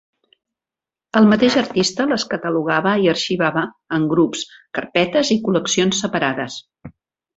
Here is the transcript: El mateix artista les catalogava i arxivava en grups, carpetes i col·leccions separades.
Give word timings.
El 1.19 1.27
mateix 1.33 1.57
artista 1.61 2.07
les 2.13 2.25
catalogava 2.31 2.95
i 3.03 3.07
arxivava 3.13 3.65
en 3.99 4.09
grups, 4.15 4.45
carpetes 4.79 5.31
i 5.37 5.39
col·leccions 5.49 6.01
separades. 6.07 6.57